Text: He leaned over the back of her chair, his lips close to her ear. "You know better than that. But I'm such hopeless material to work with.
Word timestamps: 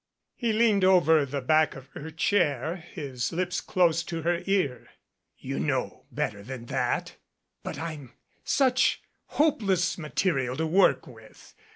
He 0.33 0.51
leaned 0.51 0.83
over 0.83 1.27
the 1.27 1.41
back 1.41 1.75
of 1.75 1.85
her 1.89 2.09
chair, 2.09 2.77
his 2.77 3.31
lips 3.31 3.61
close 3.61 4.01
to 4.05 4.23
her 4.23 4.41
ear. 4.47 4.89
"You 5.37 5.59
know 5.59 6.05
better 6.11 6.41
than 6.41 6.65
that. 6.73 7.17
But 7.61 7.77
I'm 7.77 8.11
such 8.43 9.03
hopeless 9.27 9.99
material 9.99 10.55
to 10.57 10.65
work 10.65 11.05
with. 11.05 11.53